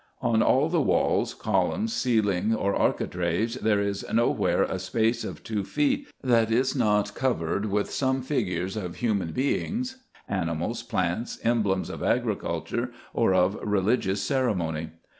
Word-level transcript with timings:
On 0.23 0.41
all 0.41 0.67
the 0.67 0.81
walls, 0.81 1.35
columns, 1.35 1.93
ceiling, 1.93 2.55
or 2.55 2.73
architraves, 2.75 3.53
there 3.53 3.79
is 3.79 4.03
nowhere 4.11 4.63
a 4.63 4.79
space 4.79 5.23
of 5.23 5.43
two 5.43 5.63
feet, 5.63 6.07
that 6.23 6.49
is 6.51 6.75
not 6.75 7.13
covered 7.13 7.67
with 7.67 7.91
some 7.91 8.23
figures 8.23 8.75
of 8.75 8.95
human 8.95 9.31
beings, 9.31 9.97
animals, 10.27 10.81
plants, 10.81 11.37
emblems 11.43 11.91
of 11.91 12.01
agriculture, 12.01 12.91
or 13.13 13.35
of 13.35 13.59
religious 13.63 14.23
ceremony. 14.23 14.89